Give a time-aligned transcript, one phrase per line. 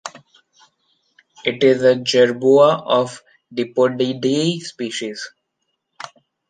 [1.45, 5.31] It is a jerboa of the Dipodidae species.